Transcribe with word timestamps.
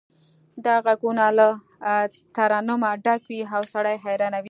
دا 0.65 0.75
غږونه 0.85 1.25
له 1.37 1.47
ترنمه 2.35 2.91
ډک 3.03 3.21
وي 3.29 3.41
او 3.55 3.63
سړی 3.73 3.95
حیرانوي 4.03 4.39